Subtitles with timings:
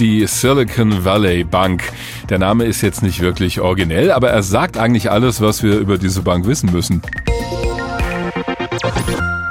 [0.00, 1.92] die Silicon Valley Bank.
[2.30, 5.98] Der Name ist jetzt nicht wirklich originell, aber er sagt eigentlich alles, was wir über
[5.98, 7.02] diese Bank wissen müssen.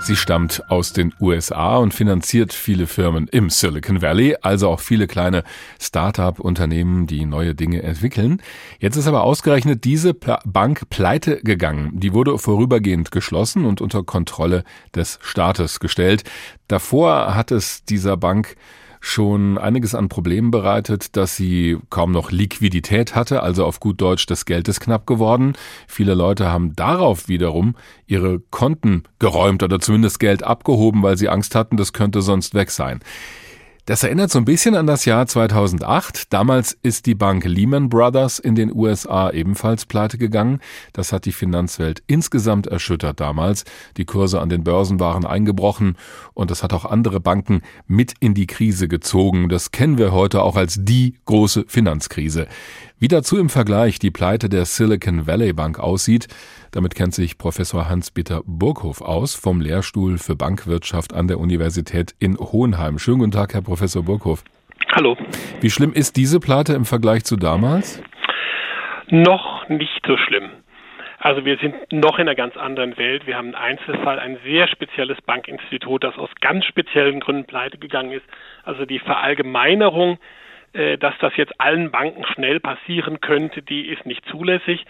[0.00, 5.06] Sie stammt aus den USA und finanziert viele Firmen im Silicon Valley, also auch viele
[5.06, 5.44] kleine
[5.78, 8.40] Start-up-Unternehmen, die neue Dinge entwickeln.
[8.78, 11.90] Jetzt ist aber ausgerechnet diese Bank pleite gegangen.
[12.00, 16.24] Die wurde vorübergehend geschlossen und unter Kontrolle des Staates gestellt.
[16.68, 18.56] Davor hat es dieser Bank
[19.00, 24.26] schon einiges an Problemen bereitet, dass sie kaum noch Liquidität hatte, also auf gut Deutsch
[24.26, 25.54] das Geld ist knapp geworden.
[25.86, 31.54] Viele Leute haben darauf wiederum ihre Konten geräumt oder zumindest Geld abgehoben, weil sie Angst
[31.54, 33.00] hatten, das könnte sonst weg sein.
[33.88, 36.30] Das erinnert so ein bisschen an das Jahr 2008.
[36.30, 40.60] Damals ist die Bank Lehman Brothers in den USA ebenfalls pleite gegangen.
[40.92, 43.64] Das hat die Finanzwelt insgesamt erschüttert damals.
[43.96, 45.96] Die Kurse an den Börsen waren eingebrochen
[46.34, 49.48] und das hat auch andere Banken mit in die Krise gezogen.
[49.48, 52.46] Das kennen wir heute auch als die große Finanzkrise.
[53.00, 56.26] Wie dazu im Vergleich die Pleite der Silicon Valley Bank aussieht,
[56.72, 62.36] damit kennt sich Professor Hans-Peter Burghoff aus vom Lehrstuhl für Bankwirtschaft an der Universität in
[62.36, 62.98] Hohenheim.
[62.98, 64.42] Schönen guten Tag, Herr Professor Burghoff.
[64.90, 65.16] Hallo.
[65.60, 68.02] Wie schlimm ist diese Pleite im Vergleich zu damals?
[69.10, 70.50] Noch nicht so schlimm.
[71.20, 73.28] Also wir sind noch in einer ganz anderen Welt.
[73.28, 78.10] Wir haben einen Einzelfall, ein sehr spezielles Bankinstitut, das aus ganz speziellen Gründen pleite gegangen
[78.10, 78.26] ist.
[78.64, 80.18] Also die Verallgemeinerung
[80.72, 84.84] dass das jetzt allen Banken schnell passieren könnte, die ist nicht zulässig.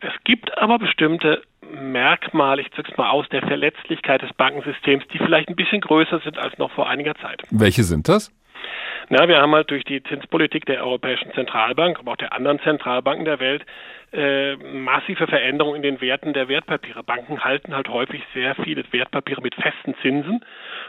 [0.00, 5.48] Es gibt aber bestimmte Merkmale, ich zück's mal aus, der Verletzlichkeit des Bankensystems, die vielleicht
[5.48, 7.42] ein bisschen größer sind als noch vor einiger Zeit.
[7.50, 8.32] Welche sind das?
[9.10, 13.24] Na, wir haben halt durch die Zinspolitik der Europäischen Zentralbank, aber auch der anderen Zentralbanken
[13.24, 13.64] der Welt
[14.14, 17.02] äh, massive Veränderungen in den Werten der Wertpapiere.
[17.02, 20.44] Banken halten halt häufig sehr viele Wertpapiere mit festen Zinsen.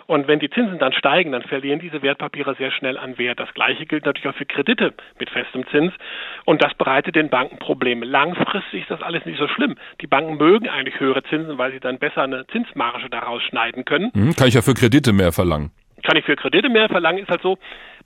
[0.05, 3.39] Und wenn die Zinsen dann steigen, dann verlieren diese Wertpapiere sehr schnell an Wert.
[3.39, 5.91] Das Gleiche gilt natürlich auch für Kredite mit festem Zins.
[6.45, 8.05] Und das bereitet den Banken Probleme.
[8.05, 9.75] Langfristig ist das alles nicht so schlimm.
[10.01, 14.11] Die Banken mögen eigentlich höhere Zinsen, weil sie dann besser eine Zinsmarge daraus schneiden können.
[14.13, 15.71] Hm, kann ich ja für Kredite mehr verlangen.
[16.03, 17.57] Kann ich für Kredite mehr verlangen, ist halt so,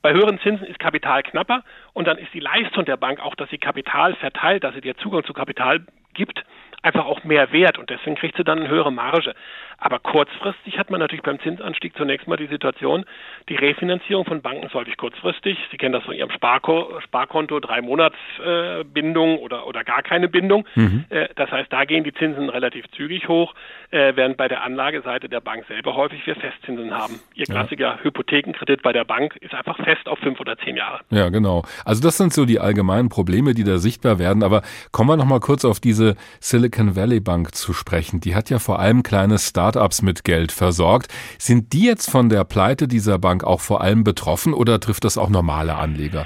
[0.01, 3.49] bei höheren Zinsen ist Kapital knapper und dann ist die Leistung der Bank auch, dass
[3.49, 6.43] sie Kapital verteilt, dass sie dir Zugang zu Kapital gibt,
[6.81, 9.35] einfach auch mehr wert und deswegen kriegt sie dann eine höhere Marge.
[9.81, 13.05] Aber kurzfristig hat man natürlich beim Zinsanstieg zunächst mal die Situation,
[13.47, 15.57] die Refinanzierung von Banken ist häufig kurzfristig.
[15.71, 20.65] Sie kennen das von Ihrem Sparko Sparkonto, drei Monatsbindung äh, oder, oder gar keine Bindung.
[20.75, 21.05] Mhm.
[21.09, 23.53] Äh, das heißt, da gehen die Zinsen relativ zügig hoch,
[23.91, 27.21] äh, während bei der Anlageseite der Bank selber häufig wir Festzinsen haben.
[27.33, 27.99] Ihr klassischer ja.
[28.03, 30.99] Hypothekenkredit bei der Bank ist einfach fest auf fünf oder zehn Jahre.
[31.09, 31.63] Ja, genau.
[31.85, 34.43] Also das sind so die allgemeinen Probleme, die da sichtbar werden.
[34.43, 34.61] Aber
[34.91, 38.19] kommen wir noch mal kurz auf diese Silicon Valley Bank zu sprechen.
[38.19, 41.11] Die hat ja vor allem kleine Start Startups mit Geld versorgt.
[41.37, 45.17] Sind die jetzt von der Pleite dieser Bank auch vor allem betroffen oder trifft das
[45.17, 46.25] auch normale Anleger?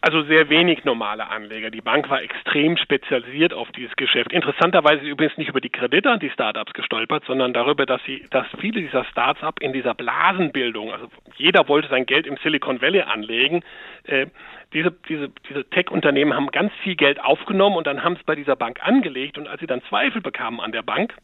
[0.00, 1.70] Also sehr wenig normale Anleger.
[1.70, 4.32] Die Bank war extrem spezialisiert auf dieses Geschäft.
[4.32, 8.46] Interessanterweise übrigens nicht über die Kredite an die Startups gestolpert, sondern darüber, dass sie, dass
[8.60, 13.64] viele dieser Startups in dieser Blasenbildung, also jeder wollte sein Geld im Silicon Valley anlegen.
[14.04, 14.26] Äh,
[14.72, 18.56] diese, diese, diese Tech-Unternehmen haben ganz viel Geld aufgenommen und dann haben es bei dieser
[18.56, 21.14] Bank angelegt und als sie dann Zweifel bekamen an der Bank,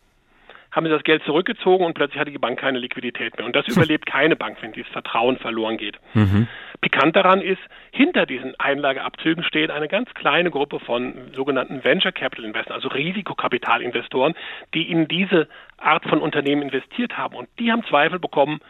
[0.71, 3.47] haben sie das Geld zurückgezogen und plötzlich hatte die Bank keine Liquidität mehr.
[3.47, 5.99] Und das überlebt keine Bank, wenn dieses Vertrauen verloren geht.
[6.15, 6.49] Mhm.
[6.83, 7.61] Pikant daran ist,
[7.93, 14.35] hinter diesen Einlageabzügen steht eine ganz kleine Gruppe von sogenannten Venture Capital Investoren, also Risikokapitalinvestoren,
[14.75, 15.49] die in diese
[15.79, 17.37] Art von Unternehmen investiert haben.
[17.37, 18.61] Und die haben Zweifel bekommen,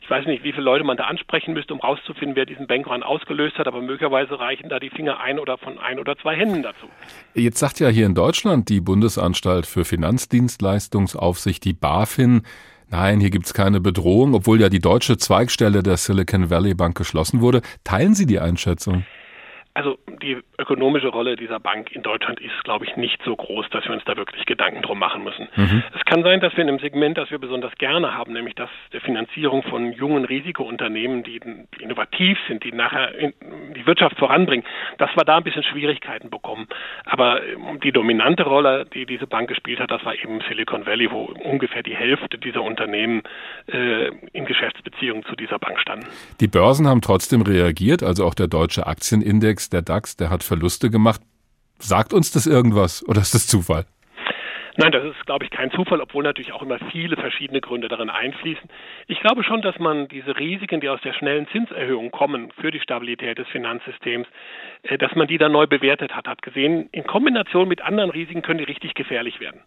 [0.00, 3.04] ich weiß nicht, wie viele Leute man da ansprechen müsste, um rauszufinden, wer diesen Bankrun
[3.04, 6.62] ausgelöst hat, aber möglicherweise reichen da die Finger ein oder von ein oder zwei Händen
[6.62, 6.88] dazu.
[7.34, 12.42] Jetzt sagt ja hier in Deutschland die Bundesanstalt für Finanzdienstleistungsaufsicht, die BaFin,
[12.90, 16.96] Nein, hier gibt es keine Bedrohung, obwohl ja die deutsche Zweigstelle der Silicon Valley Bank
[16.96, 17.62] geschlossen wurde.
[17.84, 19.04] Teilen Sie die Einschätzung?
[19.72, 23.84] Also die ökonomische Rolle dieser Bank in Deutschland ist, glaube ich, nicht so groß, dass
[23.84, 25.46] wir uns da wirklich Gedanken drum machen müssen.
[25.54, 25.84] Mhm.
[25.96, 28.68] Es kann sein, dass wir in einem Segment, das wir besonders gerne haben, nämlich das
[28.92, 31.40] der Finanzierung von jungen Risikounternehmen, die,
[31.78, 33.12] innovativ sind, die nachher
[33.76, 34.66] die Wirtschaft voranbringen,
[34.98, 36.66] dass wir da ein bisschen Schwierigkeiten bekommen.
[37.04, 41.10] Aber ähm, die dominante Rolle, die diese Bank gespielt hat, das war eben Silicon Valley,
[41.12, 43.22] wo ungefähr die Hälfte dieser Unternehmen
[43.68, 46.06] äh, in Geschäftsbeziehungen zu dieser Bank standen.
[46.40, 50.42] Die Börsen haben trotzdem reagiert, also auch der deutsche Aktienindex Index, der DAX, der hat
[50.42, 51.20] Verluste gemacht.
[51.78, 53.84] Sagt uns das irgendwas oder ist das Zufall?
[54.76, 58.08] Nein, das ist, glaube ich, kein Zufall, obwohl natürlich auch immer viele verschiedene Gründe darin
[58.08, 58.70] einfließen.
[59.08, 62.80] Ich glaube schon, dass man diese Risiken, die aus der schnellen Zinserhöhung kommen für die
[62.80, 64.26] Stabilität des Finanzsystems,
[64.84, 68.42] äh, dass man die dann neu bewertet hat, hat gesehen, in Kombination mit anderen Risiken
[68.42, 69.60] können die richtig gefährlich werden.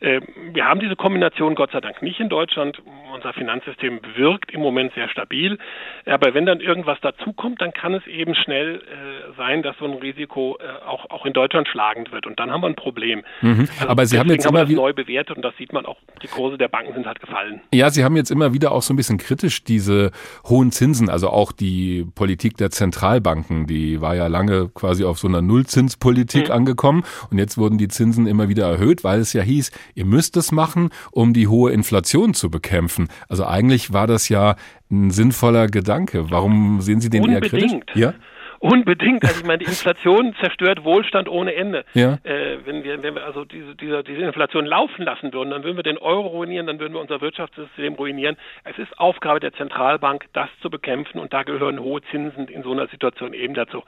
[0.00, 0.20] Äh,
[0.52, 2.80] wir haben diese Kombination Gott sei Dank nicht in Deutschland.
[3.18, 5.58] Unser Finanzsystem wirkt im Moment sehr stabil.
[6.06, 9.94] Aber wenn dann irgendwas dazukommt, dann kann es eben schnell äh, sein, dass so ein
[9.94, 12.26] Risiko äh, auch, auch in Deutschland schlagend wird.
[12.26, 13.24] Und dann haben wir ein Problem.
[13.42, 13.68] Mhm.
[13.78, 15.96] Also Aber Sie haben jetzt haben immer wieder neu bewertet und das sieht man auch,
[16.22, 17.60] die Kurse der Banken sind halt gefallen.
[17.74, 20.12] Ja, Sie haben jetzt immer wieder auch so ein bisschen kritisch diese
[20.48, 25.26] hohen Zinsen, also auch die Politik der Zentralbanken, die war ja lange quasi auf so
[25.26, 26.54] einer Nullzinspolitik mhm.
[26.54, 30.36] angekommen und jetzt wurden die Zinsen immer wieder erhöht, weil es ja hieß, ihr müsst
[30.36, 33.07] es machen, um die hohe Inflation zu bekämpfen.
[33.28, 34.56] Also eigentlich war das ja
[34.90, 36.30] ein sinnvoller Gedanke.
[36.30, 37.52] Warum sehen Sie den Unbedingt.
[37.52, 37.96] eher kritisch?
[37.96, 38.14] Ja?
[38.60, 39.24] Unbedingt.
[39.24, 41.84] Also ich meine, die Inflation zerstört Wohlstand ohne Ende.
[41.94, 42.18] Ja.
[42.24, 45.76] Äh, wenn wir, wenn wir also diese, diese, diese Inflation laufen lassen würden, dann würden
[45.76, 48.36] wir den Euro ruinieren, dann würden wir unser Wirtschaftssystem ruinieren.
[48.64, 52.72] Es ist Aufgabe der Zentralbank, das zu bekämpfen und da gehören hohe Zinsen in so
[52.72, 53.84] einer Situation eben dazu.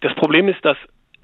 [0.00, 0.76] Das Problem ist, dass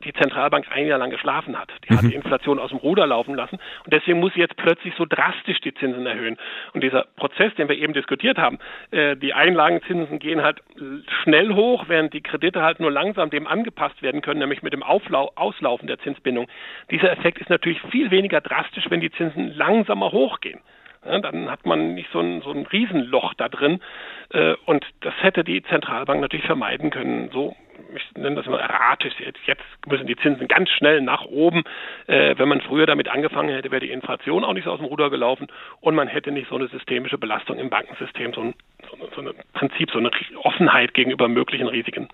[0.05, 1.71] die Zentralbank ein Jahr lang geschlafen hat.
[1.85, 1.97] Die mhm.
[1.97, 5.07] hat die Inflation aus dem Ruder laufen lassen und deswegen muss sie jetzt plötzlich so
[5.07, 6.37] drastisch die Zinsen erhöhen.
[6.73, 8.59] Und dieser Prozess, den wir eben diskutiert haben,
[8.91, 10.63] äh, die Einlagenzinsen gehen halt
[11.23, 14.83] schnell hoch, während die Kredite halt nur langsam dem angepasst werden können, nämlich mit dem
[14.83, 16.49] Auflau Auslaufen der Zinsbindung.
[16.91, 20.61] Dieser Effekt ist natürlich viel weniger drastisch, wenn die Zinsen langsamer hochgehen.
[21.05, 23.81] Ja, dann hat man nicht so ein, so ein Riesenloch da drin.
[24.33, 27.31] Äh, und das hätte die Zentralbank natürlich vermeiden können.
[27.33, 27.57] So,
[27.95, 29.15] ich nenne das immer erratisch.
[29.47, 31.65] Jetzt müssen die Zinsen ganz schnell nach oben.
[32.07, 34.87] Äh, wenn man früher damit angefangen hätte, wäre die Inflation auch nicht so aus dem
[34.87, 35.49] Ruder gelaufen
[35.81, 38.55] und man hätte nicht so eine systemische Belastung im Bankensystem, so ein,
[38.91, 40.11] so so ein Prinzip, so eine
[40.43, 42.09] Offenheit gegenüber möglichen Risiken.